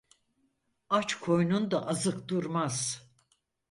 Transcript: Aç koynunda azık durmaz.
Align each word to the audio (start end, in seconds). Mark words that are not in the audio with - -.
Aç 0.89 1.15
koynunda 1.19 1.87
azık 1.87 2.27
durmaz. 2.29 3.09